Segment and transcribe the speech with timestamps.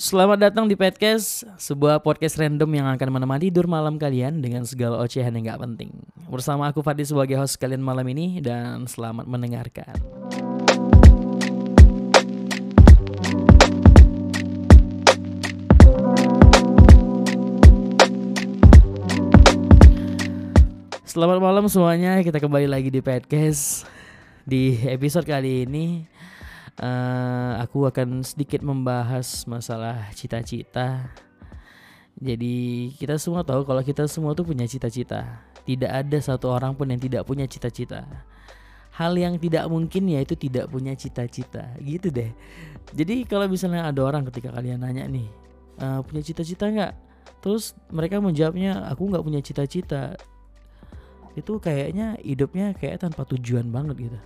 [0.00, 4.96] Selamat datang di podcast, sebuah podcast random yang akan menemani tidur malam kalian dengan segala
[4.96, 5.92] ocehan yang gak penting.
[6.24, 9.92] Bersama aku Fadli sebagai host kalian malam ini dan selamat mendengarkan.
[21.04, 23.84] Selamat malam semuanya, kita kembali lagi di podcast.
[24.48, 26.08] Di episode kali ini
[26.80, 31.12] uh, aku akan sedikit membahas masalah cita-cita.
[32.20, 35.44] Jadi kita semua tahu kalau kita semua tuh punya cita-cita.
[35.64, 38.04] Tidak ada satu orang pun yang tidak punya cita-cita.
[38.96, 42.28] Hal yang tidak mungkin yaitu tidak punya cita-cita, gitu deh.
[42.92, 45.28] Jadi kalau misalnya ada orang ketika kalian nanya nih,
[45.80, 46.92] uh, punya cita-cita nggak?
[47.40, 50.20] Terus mereka menjawabnya, aku nggak punya cita-cita
[51.38, 54.18] itu kayaknya hidupnya kayak tanpa tujuan banget gitu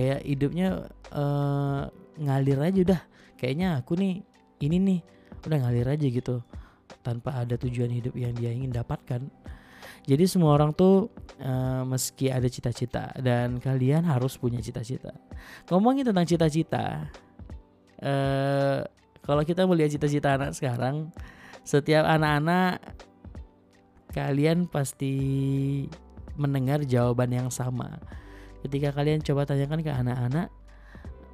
[0.00, 3.00] kayak hidupnya uh, ngalir aja udah.
[3.36, 4.24] Kayaknya aku nih
[4.64, 5.00] ini nih
[5.44, 6.40] udah ngalir aja gitu.
[7.04, 9.28] Tanpa ada tujuan hidup yang dia ingin dapatkan.
[10.08, 11.12] Jadi semua orang tuh
[11.44, 15.12] uh, meski ada cita-cita dan kalian harus punya cita-cita.
[15.68, 17.12] Ngomongin tentang cita-cita
[18.00, 18.80] uh,
[19.20, 21.12] kalau kita melihat cita-cita anak sekarang
[21.60, 22.80] setiap anak-anak
[24.16, 25.12] kalian pasti
[26.40, 28.00] mendengar jawaban yang sama.
[28.60, 30.48] Ketika kalian coba tanyakan ke anak-anak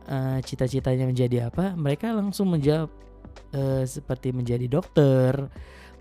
[0.06, 2.90] uh, cita-citanya menjadi apa, mereka langsung menjawab
[3.54, 5.50] uh, seperti menjadi dokter,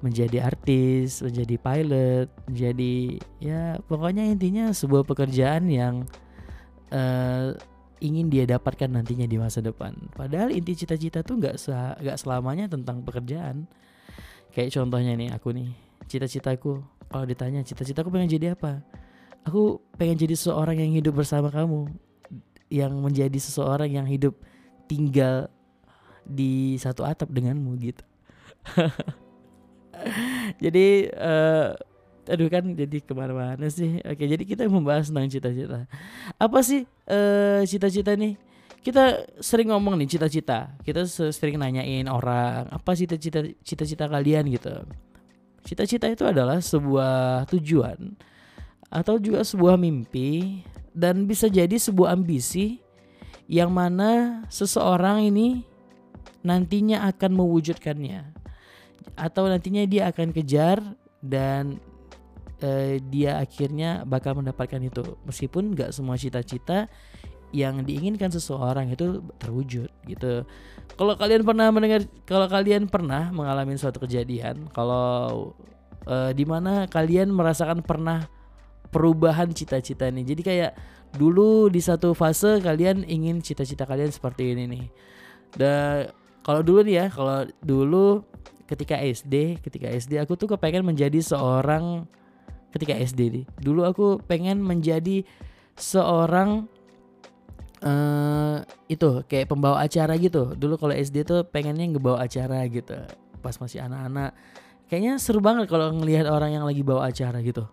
[0.06, 2.96] menjadi artis, menjadi pilot, menjadi
[3.42, 6.06] ya pokoknya intinya sebuah pekerjaan yang
[6.94, 7.58] uh,
[8.04, 9.96] ingin dia dapatkan nantinya di masa depan.
[10.14, 11.58] Padahal inti cita-cita tuh nggak
[12.06, 13.66] nggak selamanya tentang pekerjaan.
[14.54, 15.74] Kayak contohnya nih aku nih,
[16.06, 16.80] cita-citaku
[17.10, 18.82] kalau ditanya cita-citaku pengen jadi apa
[19.46, 21.88] aku pengen jadi seseorang yang hidup bersama kamu.
[22.68, 24.34] Yang menjadi seseorang yang hidup
[24.90, 25.48] tinggal
[26.26, 28.04] di satu atap denganmu gitu.
[30.64, 31.78] Jadi uh,
[32.26, 34.02] aduh kan jadi ke mana-mana sih.
[34.02, 35.86] Oke jadi kita membahas tentang cita-cita.
[36.42, 38.36] Apa sih uh, cita-cita nih?
[38.82, 40.74] Kita sering ngomong nih cita-cita.
[40.82, 44.50] Kita sering nanyain orang apa cita-cita cita-cita kalian?
[44.50, 44.74] gitu.
[45.66, 48.18] Cita-cita itu adalah sebuah tujuan
[48.96, 50.64] atau juga sebuah mimpi
[50.96, 52.80] dan bisa jadi sebuah ambisi
[53.52, 55.68] yang mana seseorang ini
[56.48, 58.32] nantinya akan mewujudkannya
[59.20, 60.80] atau nantinya dia akan kejar
[61.20, 61.84] dan
[62.64, 66.88] eh, dia akhirnya bakal mendapatkan itu meskipun nggak semua cita-cita
[67.52, 70.44] yang diinginkan seseorang itu terwujud gitu.
[70.96, 75.56] Kalau kalian pernah mendengar, kalau kalian pernah mengalami suatu kejadian, kalau
[76.04, 78.28] uh, di mana kalian merasakan pernah
[78.90, 80.26] perubahan cita-cita nih.
[80.36, 80.72] Jadi kayak
[81.16, 84.86] dulu di satu fase kalian ingin cita-cita kalian seperti ini nih.
[85.56, 86.12] Dan
[86.46, 88.22] kalau dulu nih ya, kalau dulu
[88.66, 92.10] ketika SD, ketika SD aku tuh kepengen menjadi seorang
[92.76, 93.46] ketika SD nih.
[93.62, 95.24] Dulu aku pengen menjadi
[95.80, 96.68] seorang
[97.86, 98.58] uh,
[98.92, 100.54] itu kayak pembawa acara gitu.
[100.58, 103.00] Dulu kalau SD tuh pengennya ngebawa acara gitu.
[103.40, 104.36] Pas masih anak-anak.
[104.92, 107.66] Kayaknya seru banget kalau ngelihat orang yang lagi bawa acara gitu.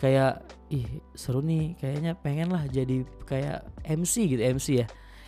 [0.00, 4.86] Kayak ih seru nih, kayaknya pengen lah jadi kayak MC gitu, MC ya.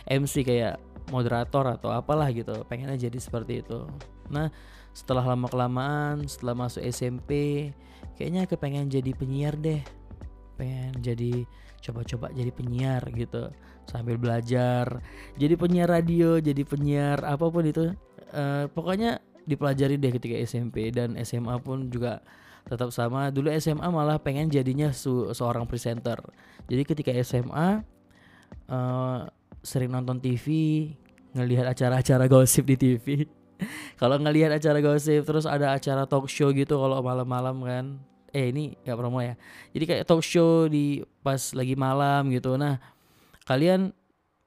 [0.09, 0.81] MC kayak
[1.13, 2.65] moderator atau apalah gitu.
[2.65, 3.85] Pengennya jadi seperti itu.
[4.33, 4.49] Nah,
[4.91, 7.69] setelah lama kelamaan, setelah masuk SMP,
[8.17, 9.85] kayaknya kepengen jadi penyiar deh.
[10.57, 11.45] Pengen jadi
[11.83, 13.51] coba-coba jadi penyiar gitu
[13.83, 15.03] sambil belajar
[15.35, 17.91] jadi penyiar radio jadi penyiar apa pun itu
[18.31, 22.23] uh, pokoknya dipelajari deh ketika SMP dan SMA pun juga
[22.67, 23.29] tetap sama.
[23.29, 26.19] Dulu SMA malah pengen jadinya su seorang presenter.
[26.67, 27.83] Jadi ketika SMA
[28.67, 29.19] uh, eh,
[29.63, 30.47] sering nonton TV
[31.33, 33.25] ngelihat acara-acara gosip di TV
[34.01, 37.85] kalau ngelihat acara gosip terus ada acara talk show gitu kalau malam-malam kan.
[38.33, 39.37] Eh ini nggak promo ya.
[39.77, 42.57] Jadi kayak talk show di pas lagi malam gitu.
[42.57, 42.81] Nah
[43.45, 43.93] kalian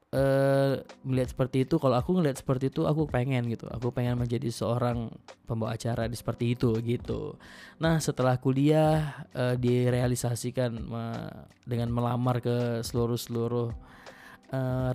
[0.07, 3.67] eh melihat seperti itu kalau aku ngelihat seperti itu aku pengen gitu.
[3.67, 5.11] Aku pengen menjadi seorang
[5.43, 7.35] pembawa acara di seperti itu gitu.
[7.83, 11.31] Nah setelah kuliah uh, direalisasikan uh,
[11.67, 13.69] dengan melamar ke seluruh seluruh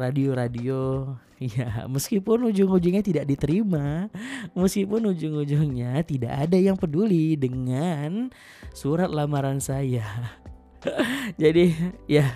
[0.01, 0.81] radio radio-radio.
[1.43, 4.07] Ya meskipun ujung-ujungnya tidak diterima
[4.55, 8.31] meskipun ujung-ujungnya tidak ada yang peduli dengan
[8.71, 10.07] surat lamaran saya
[11.43, 11.71] jadi
[12.11, 12.27] ya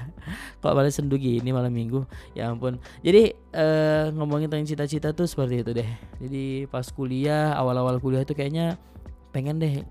[0.62, 2.78] kok malah sendu gini malam minggu ya ampun.
[3.02, 5.90] Jadi uh, ngomongin tentang cita-cita tuh seperti itu deh.
[6.22, 8.78] Jadi pas kuliah awal-awal kuliah tuh kayaknya
[9.34, 9.82] pengen deh.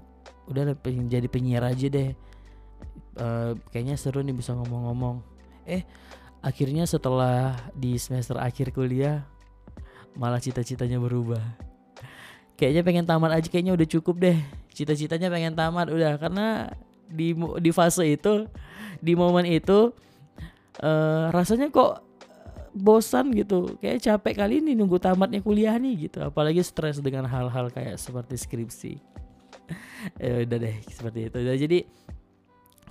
[0.47, 2.15] Udah pengen jadi penyiar aja deh.
[3.15, 5.23] Uh, kayaknya seru nih bisa ngomong-ngomong.
[5.67, 5.83] Eh
[6.45, 9.25] akhirnya setelah di semester akhir kuliah
[10.15, 11.43] malah cita-citanya berubah.
[12.55, 14.37] Kayaknya pengen tamat aja kayaknya udah cukup deh.
[14.71, 16.71] Cita-citanya pengen tamat udah karena
[17.09, 18.49] di di fase itu
[18.99, 19.93] di momen itu
[20.81, 22.01] uh, rasanya kok
[22.75, 23.79] bosan gitu.
[23.79, 26.19] Kayak capek kali ini nunggu tamatnya kuliah nih gitu.
[26.25, 28.93] Apalagi stres dengan hal-hal kayak seperti skripsi.
[30.21, 31.37] Ya udah deh seperti itu.
[31.41, 31.79] Jadi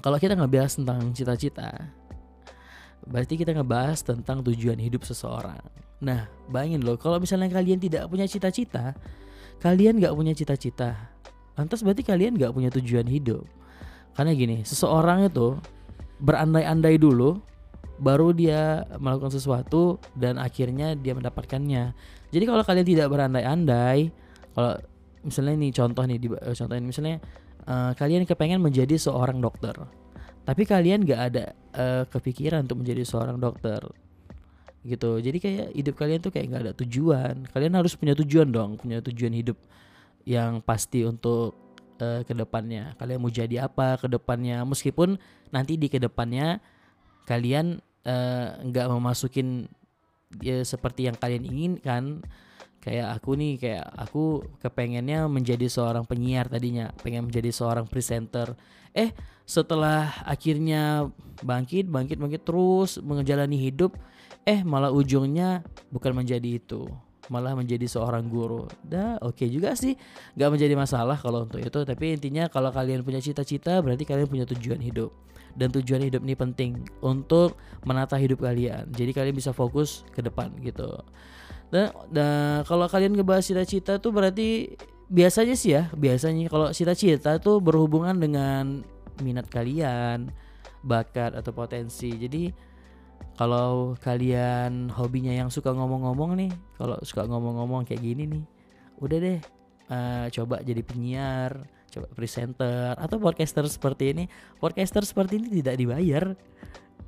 [0.02, 1.70] kalau kita ngebahas tentang cita-cita
[3.06, 5.62] berarti kita ngebahas tentang tujuan hidup seseorang.
[6.02, 8.98] Nah bayangin loh kalau misalnya kalian tidak punya cita-cita
[9.62, 10.92] kalian nggak punya cita-cita
[11.54, 13.46] lantas berarti kalian nggak punya tujuan hidup
[14.14, 15.58] karena gini seseorang itu
[16.22, 17.42] berandai-andai dulu
[17.98, 21.94] baru dia melakukan sesuatu dan akhirnya dia mendapatkannya.
[22.34, 24.10] Jadi kalau kalian tidak berandai-andai,
[24.50, 24.74] kalau
[25.22, 27.22] misalnya ini contoh nih di uh, contoh ini misalnya
[27.70, 29.78] uh, kalian kepengen menjadi seorang dokter,
[30.42, 31.44] tapi kalian gak ada
[31.78, 33.78] uh, kepikiran untuk menjadi seorang dokter,
[34.82, 35.22] gitu.
[35.22, 37.46] Jadi kayak hidup kalian tuh kayak gak ada tujuan.
[37.54, 39.58] Kalian harus punya tujuan dong, punya tujuan hidup
[40.26, 41.54] yang pasti untuk
[42.00, 42.94] uh, ke depannya.
[42.98, 45.18] Kalian mau jadi apa ke depannya, meskipun
[45.54, 46.58] nanti di ke depannya
[47.24, 49.64] kalian eh, nggak uh, memasukin
[50.42, 52.20] ya, seperti yang kalian inginkan.
[52.84, 56.92] Kayak aku nih kayak aku kepengennya menjadi seorang penyiar tadinya.
[57.00, 58.52] Pengen menjadi seorang presenter.
[58.92, 59.16] Eh
[59.48, 61.08] setelah akhirnya
[61.40, 63.96] bangkit bangkit bangkit terus menjalani hidup
[64.44, 66.88] eh malah ujungnya bukan menjadi itu
[67.32, 69.96] malah menjadi seorang guru dah oke okay juga sih
[70.36, 74.44] nggak menjadi masalah kalau untuk itu tapi intinya kalau kalian punya cita-cita berarti kalian punya
[74.44, 75.12] tujuan hidup
[75.54, 78.90] dan tujuan hidup ini penting untuk menata hidup kalian.
[78.90, 80.98] Jadi kalian bisa fokus ke depan gitu.
[81.70, 84.74] Dan, dan kalau kalian ngebahas cita-cita tuh berarti
[85.10, 88.82] biasanya sih ya, biasanya kalau cita-cita tuh berhubungan dengan
[89.22, 90.30] minat kalian,
[90.82, 92.10] bakat atau potensi.
[92.14, 92.50] Jadi
[93.34, 98.44] kalau kalian hobinya yang suka ngomong-ngomong nih, kalau suka ngomong-ngomong kayak gini nih,
[99.02, 99.38] udah deh
[99.90, 104.24] uh, coba jadi penyiar coba presenter atau podcaster seperti ini
[104.58, 106.24] podcaster seperti ini tidak dibayar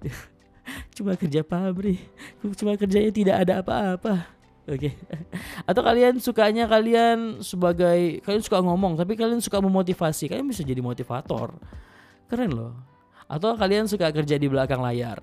[0.96, 1.98] cuma kerja pabrik
[2.54, 4.36] cuma kerjanya tidak ada apa-apa
[4.66, 4.90] Oke.
[4.90, 4.94] Okay.
[5.70, 10.82] Atau kalian sukanya kalian sebagai kalian suka ngomong tapi kalian suka memotivasi, kalian bisa jadi
[10.82, 11.54] motivator.
[12.26, 12.74] Keren loh.
[13.30, 15.22] Atau kalian suka kerja di belakang layar.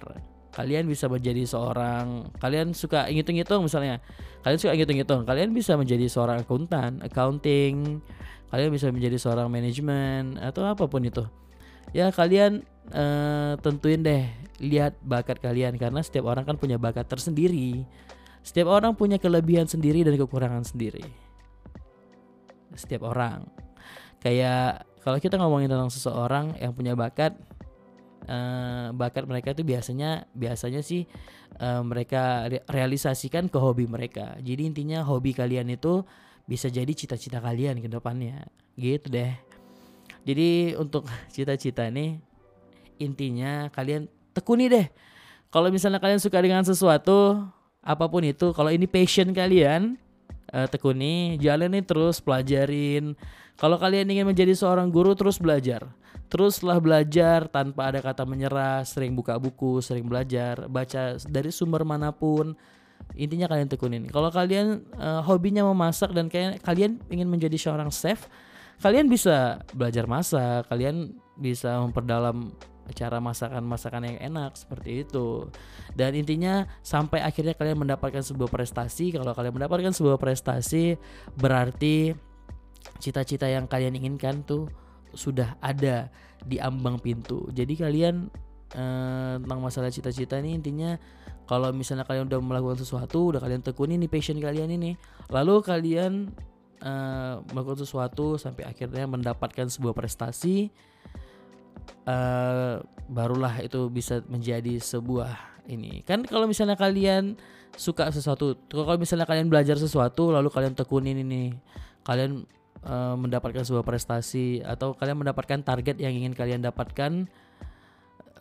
[0.54, 3.98] Kalian bisa menjadi seorang kalian suka ngitung-ngitung misalnya.
[4.46, 8.06] Kalian suka ngitung-ngitung, kalian bisa menjadi seorang akuntan, accounting,
[8.54, 11.26] kalian bisa menjadi seorang manajemen atau apa pun itu.
[11.90, 12.62] Ya kalian
[12.94, 14.30] uh, tentuin deh
[14.62, 15.76] lihat bakat kalian.
[15.82, 17.84] Karena setiap orang kan punya bakat tersendiri.
[18.46, 21.04] Setiap orang punya kelebihan sendiri dan kekurangan sendiri.
[22.78, 23.50] Setiap orang.
[24.22, 27.36] Kayak kalau kita ngomongin tentang seseorang yang punya bakat
[28.28, 31.08] uh, bakat mereka itu biasanya biasanya sih
[31.60, 34.36] uh, mereka realisasikan ke hobi mereka.
[34.40, 36.04] Jadi intinya hobi kalian itu
[36.44, 38.48] bisa jadi cita-cita kalian ke depannya.
[38.76, 39.32] Gitu deh.
[40.24, 42.20] Jadi untuk cita-cita ini
[43.00, 44.88] intinya kalian tekuni deh.
[45.54, 47.46] Kalau misalnya kalian suka dengan sesuatu
[47.84, 50.00] apa pun itu kalau ini passion kalian
[50.56, 53.14] uh, tekuni jalani terus pelajarin.
[53.54, 55.86] Kalau kalian ingin menjadi seorang guru terus belajar
[56.28, 62.14] teruslah belajar tanpa ada kata menyerah sering buka buku sering belajar baca dari sumber mana
[62.14, 62.56] pun.
[63.20, 64.08] Intinya kalian tekunin.
[64.08, 68.32] Kalau kalian uh, hobinya memasak dan kayak kalian ingin menjadi seorang chef
[68.82, 72.52] kalian bisa belajar masak kalian bisa memperdalam
[72.92, 75.48] cara masakan-masakan yang enak seperti itu.
[75.96, 79.16] Dan intinya sampai akhirnya kalian mendapatkan sebuah prestasi.
[79.16, 81.00] Kalau kalian mendapatkan sebuah prestasi
[81.40, 82.12] berarti
[83.00, 84.68] cita-cita yang kalian inginkan tuh
[85.14, 86.10] sudah ada
[86.44, 87.48] di ambang pintu.
[87.54, 88.28] Jadi kalian
[88.76, 90.98] eh, tentang masalah cita-cita ini intinya
[91.48, 94.96] kalau misalnya kalian udah melakukan sesuatu udah kalian tekuni nih passion kalian ini
[95.28, 96.32] lalu kalian
[96.84, 100.72] uh, melakukan sesuatu sampai akhirnya mendapatkan sebuah prestasi
[102.08, 106.04] uh, barulah itu bisa menjadi sebuah ini.
[106.04, 107.40] Kan kalau misalnya kalian
[107.74, 111.58] suka sesuatu kalau misalnya kalian belajar sesuatu lalu kalian tekunin ini
[112.06, 112.46] kalian
[112.86, 117.28] uh, mendapatkan sebuah prestasi atau kalian mendapatkan target yang ingin kalian dapatkan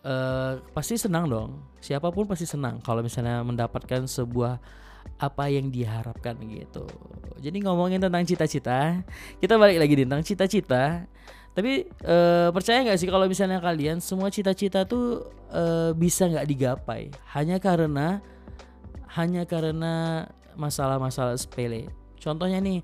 [0.07, 1.63] uh, pasti senang dong.
[1.83, 4.59] Siapa pun pasti senang kalau misalnya mendapatkan sebuah
[5.19, 6.87] apa yang diharapkan gitu.
[7.43, 9.03] Jadi ngomongin tentang cita-cita,
[9.43, 11.07] kita balik lagi tentang cita-cita.
[11.53, 17.13] Tapi uh, percaya nggak sih kalau misalnya kalian semua cita-cita tuh uh, bisa nggak digapai
[17.37, 18.25] hanya karena
[19.13, 20.25] hanya karena
[20.57, 21.93] masalah-masalah sepele.
[22.17, 22.81] Contohnya nih,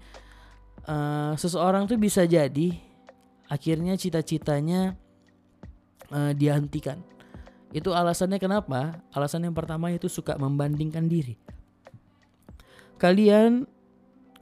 [0.89, 2.75] uh, seseorang tuh bisa jadi
[3.47, 4.97] akhirnya cita-citanya
[6.11, 7.05] uh, dihentikan.
[7.69, 9.05] Itu alasannya kenapa?
[9.13, 11.37] Alasan yang pertama itu suka membandingkan diri.
[12.97, 13.69] Kalian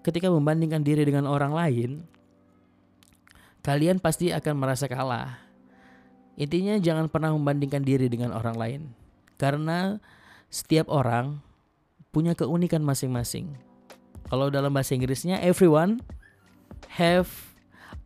[0.06, 1.90] ketika membandingkan diri dengan orang lain,
[3.66, 5.42] kalian pasti akan merasa kalah.
[6.38, 8.80] Intinya jangan pernah membandingkan diri dengan orang lain.
[9.36, 9.98] Karena
[10.46, 11.42] setiap orang
[12.14, 13.58] punya keunikan masing-masing.
[14.30, 16.00] Kalau dalam bahasa Inggrisnya everyone
[16.96, 17.28] have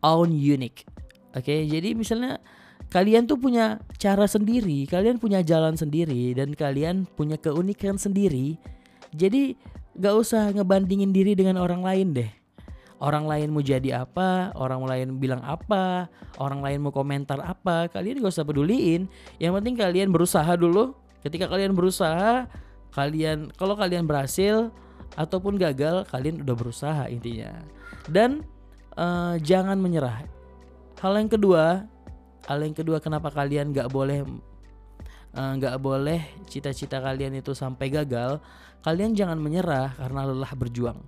[0.03, 0.83] own unique.
[1.31, 1.59] Oke, okay?
[1.63, 2.43] jadi misalnya
[2.91, 8.59] kalian tuh punya cara sendiri, kalian punya jalan sendiri dan kalian punya keunikan sendiri.
[9.15, 9.55] Jadi
[9.95, 12.31] gak usah ngebandingin diri dengan orang lain deh.
[13.01, 16.05] Orang lain mau jadi apa, orang lain bilang apa,
[16.37, 19.07] orang lain mau komentar apa, kalian gak usah peduliin.
[19.41, 20.93] Yang penting kalian berusaha dulu.
[21.25, 22.45] Ketika kalian berusaha,
[22.93, 24.69] kalian kalau kalian berhasil
[25.15, 27.55] ataupun gagal, kalian udah berusaha intinya.
[28.05, 28.45] Dan
[28.97, 30.25] uh, jangan menyerah.
[31.01, 31.85] Hal yang kedua,
[32.45, 34.21] hal yang kedua kenapa kalian gak boleh
[35.33, 38.37] eh, nggak uh, boleh cita-cita kalian itu sampai gagal
[38.85, 40.99] kalian jangan menyerah karena lelah berjuang.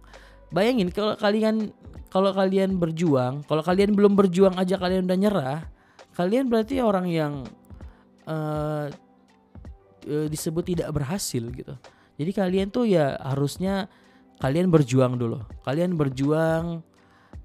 [0.54, 1.74] Bayangin kalau kalian
[2.14, 5.60] kalau kalian berjuang, kalau kalian belum berjuang aja kalian udah nyerah,
[6.14, 7.34] kalian berarti orang yang
[8.30, 8.94] uh,
[10.06, 11.74] disebut tidak berhasil gitu.
[12.22, 13.90] Jadi kalian tuh ya harusnya
[14.38, 15.42] kalian berjuang dulu.
[15.66, 16.86] Kalian berjuang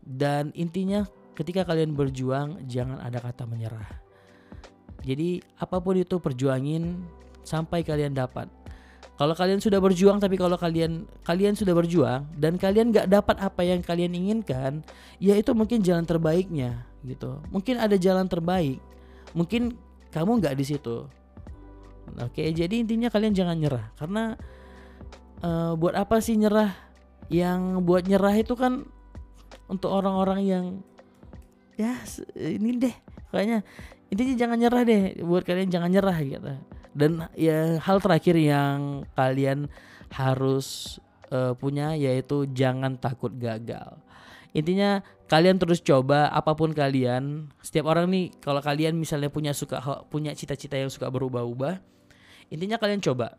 [0.08, 1.04] dan intinya
[1.36, 3.86] ketika kalian berjuang jangan ada kata menyerah.
[5.04, 7.04] Jadi apa pun itu perjuangin
[7.44, 8.48] sampai kalian dapat.
[9.18, 13.62] Kalau kalian sudah berjuang tapi kalau kalian kalian sudah berjuang dan kalian nggak dapat apa
[13.66, 14.80] yang kalian inginkan,
[15.20, 17.38] ya itu mungkin jalan terbaiknya gitu.
[17.52, 18.80] Mungkin ada jalan terbaik.
[19.36, 19.76] Mungkin
[20.10, 21.04] kamu nggak di situ.
[22.24, 24.38] Oke, jadi intinya kalian jangan nyerah karena
[25.44, 26.72] uh, buat apa sih nyerah?
[27.28, 28.88] Yang buat nyerah itu kan
[29.68, 30.64] untuk orang-orang yang
[31.78, 31.94] ya
[32.34, 32.96] ini deh
[33.30, 33.62] kayaknya
[34.10, 36.52] intinya jangan nyerah deh buat kalian jangan nyerah gitu
[36.98, 39.70] dan ya hal terakhir yang kalian
[40.10, 40.98] harus
[41.30, 44.00] uh, punya yaitu jangan takut gagal.
[44.56, 47.52] Intinya kalian terus coba apa pun kalian.
[47.60, 51.78] Setiap orang nih kalau kalian misalnya punya suka punya cita-cita yang suka berubah-ubah,
[52.48, 53.36] intinya kalian coba.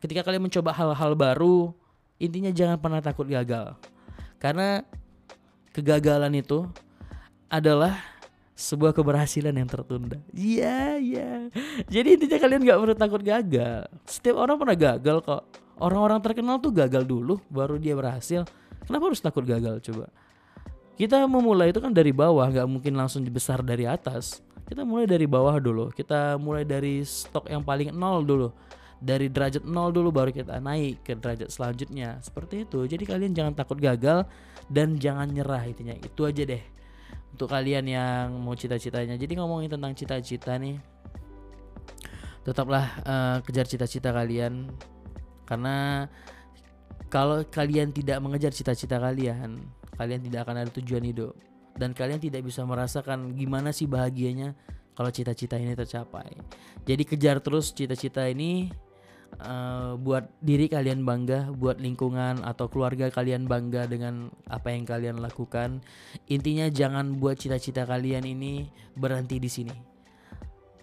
[0.00, 1.70] Ketika kalian mencoba hal-hal baru,
[2.18, 3.78] intinya jangan pernah takut gagal.
[4.40, 4.82] Karena
[5.72, 6.68] kegagalan itu
[7.48, 8.00] adalah
[8.52, 10.20] sebuah keberhasilan yang tertunda.
[10.30, 11.18] Iya, yeah, iya.
[11.18, 11.38] Yeah.
[11.88, 13.88] Jadi intinya kalian nggak perlu takut gagal.
[14.06, 15.42] Setiap orang pernah gagal kok.
[15.82, 18.46] Orang-orang terkenal tuh gagal dulu baru dia berhasil.
[18.86, 20.06] Kenapa harus takut gagal coba?
[20.94, 24.44] Kita memulai itu kan dari bawah, nggak mungkin langsung besar dari atas.
[24.68, 25.90] Kita mulai dari bawah dulu.
[25.90, 28.48] Kita mulai dari stok yang paling nol dulu.
[29.02, 32.22] Dari derajat nol dulu baru kita naik ke derajat selanjutnya.
[32.22, 32.86] Seperti itu.
[32.86, 34.30] Jadi kalian jangan takut gagal
[34.70, 35.98] dan jangan nyerah intinya.
[35.98, 36.62] Itu aja deh.
[37.34, 39.18] Untuk kalian yang mau cita-citanya.
[39.18, 40.78] Jadi ngomongin tentang cita-cita nih.
[42.46, 44.70] Tetaplah uh, kejar cita-cita kalian.
[45.42, 46.06] Karena
[47.10, 49.60] kalau kalian tidak mengejar cita-cita kalian
[49.96, 51.36] kalian tidak akan ada tujuan hidup.
[51.72, 54.52] Dan kalian tidak bisa merasakan gimana sih bahagianya
[54.92, 56.36] kalau cita-cita ini tercapai.
[56.84, 58.68] Jadi kejar terus cita-cita ini
[59.40, 65.22] uh, buat diri kalian bangga, buat lingkungan atau keluarga kalian bangga dengan apa yang kalian
[65.22, 65.80] lakukan.
[66.28, 69.76] Intinya jangan buat cita-cita kalian ini berhenti di sini.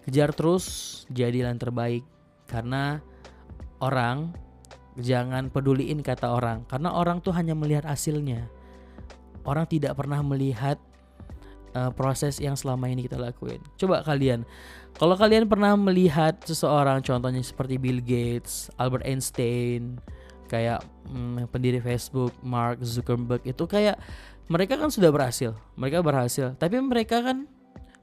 [0.01, 2.03] Kejar terus, jadilah yang terbaik
[2.49, 2.97] karena
[3.77, 4.33] orang
[4.97, 8.49] jangan peduliin kata orang karena orang tuh hanya melihat hasilnya.
[9.45, 10.81] Orang tidak pernah melihat
[11.75, 13.61] uh, proses yang selama ini kita lakuin.
[13.77, 14.45] Coba kalian,
[14.97, 20.01] kalau kalian pernah melihat seseorang, contohnya seperti Bill Gates, Albert Einstein,
[20.49, 24.01] kayak hmm, pendiri Facebook, Mark Zuckerberg itu kayak
[24.49, 27.45] mereka kan sudah berhasil, mereka berhasil, tapi mereka kan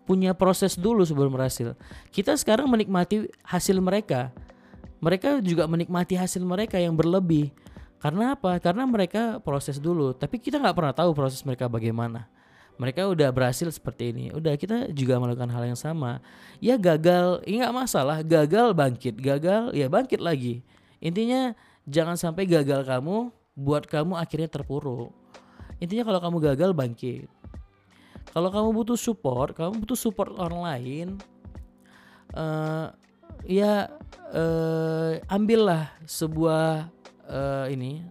[0.07, 1.75] punya proses dulu sebelum berhasil.
[2.15, 4.31] Kita sekarang menikmati hasil mereka,
[5.03, 7.51] mereka juga menikmati hasil mereka yang berlebih.
[7.99, 8.63] Karena apa?
[8.63, 12.31] Karena mereka proses dulu, tapi kita nggak pernah tahu proses mereka bagaimana
[12.77, 14.25] mereka udah berhasil seperti ini.
[14.33, 16.21] Udah kita juga melakukan hal yang sama.
[16.61, 17.45] Ya gagal.
[17.45, 18.21] Nggak masalah.
[18.21, 19.17] Gagal bangkit.
[19.17, 20.61] Gagal ya bangkit lagi.
[21.01, 21.57] Intinya
[21.89, 25.13] jangan sampai gagal kamu buat kamu akhirnya terpuruk.
[25.81, 27.29] Intinya kalau kamu gagal bangkit.
[28.37, 31.09] Kalau kamu butuh support kamu butuh support orang lain
[32.37, 32.93] uh,
[33.49, 33.89] ya
[34.35, 36.91] uh, ambillah sebuah
[37.31, 38.03] uh, ini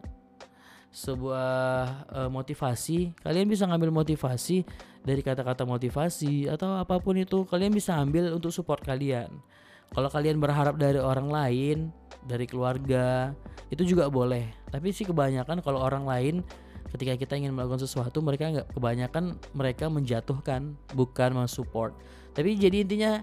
[0.96, 4.64] sebuah uh, motivasi, kalian bisa ngambil motivasi
[5.04, 9.28] dari kata-kata motivasi atau apa pun itu, kalian bisa ambil untuk support kalian.
[9.92, 11.78] Kalau kalian berharap dari orang lain,
[12.24, 13.36] dari keluarga,
[13.68, 14.48] itu juga boleh.
[14.72, 16.36] Tapi sih kebanyakan kalau orang lain
[16.96, 21.92] ketika kita ingin melakukan sesuatu, mereka nggak kebanyakan mereka menjatuhkan, bukan mensupport.
[22.32, 23.20] Tapi jadi intinya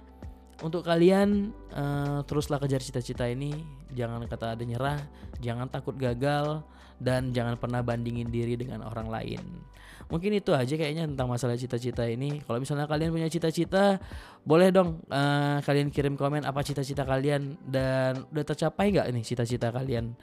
[0.63, 3.53] untuk kalian uh, teruslah kejar cita-cita ini
[3.93, 4.99] jangan kata ada nyerah
[5.43, 6.63] jangan takut gagal
[7.03, 9.43] dan jangan pernah bandingin diri dengan orang lain.
[10.07, 12.45] Mungkin itu aja kayaknya tentang masalah cita-cita ini.
[12.47, 13.99] Kalau misalnya kalian punya cita-cita,
[14.47, 19.75] boleh dong uh, kalian kirim komen apa cita-cita kalian dan udah tercapai nggak ini cita-cita
[19.75, 20.15] kalian.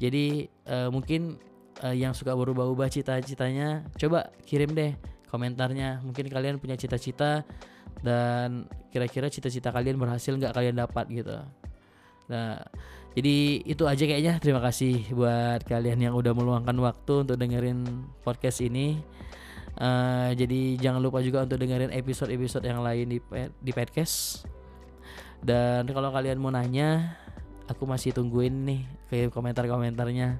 [0.00, 1.36] Jadi uh, mungkin
[1.82, 4.94] uh, yang suka berubah-ubah cita-citanya, coba kirim deh
[5.34, 5.98] komentarnya.
[6.06, 7.42] Mungkin kalian punya cita-cita
[8.06, 11.42] dan kira-kira cita-cita kalian berhasil nggak kalian dapat gitu.
[12.30, 12.62] Nah,
[13.18, 14.38] jadi itu aja kayaknya.
[14.38, 19.02] Terima kasih buat kalian yang udah meluangkan waktu untuk dengerin podcast ini.
[19.74, 23.18] Uh, jadi jangan lupa juga untuk dengerin episode-episode yang lain di
[23.58, 24.46] di podcast.
[25.42, 27.18] Dan kalau kalian mau nanya,
[27.66, 30.38] aku masih tungguin nih kayak komentar-komentarnya.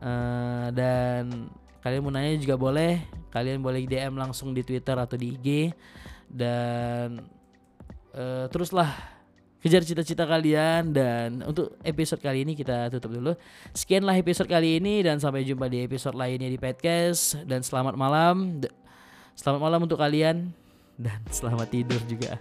[0.00, 3.02] Uh, dan kalian mau nanya juga boleh.
[3.32, 5.48] Kalian boleh DM langsung di Twitter atau di IG.
[6.26, 7.22] Dan
[8.16, 9.16] uh, teruslah
[9.66, 13.32] kejar cita-cita kalian dan untuk episode kali ini kita tutup dulu.
[13.74, 18.62] Sekianlah episode kali ini dan sampai jumpa di episode lainnya di podcast dan selamat malam.
[19.34, 20.54] Selamat malam untuk kalian
[20.96, 22.38] dan selamat tidur juga.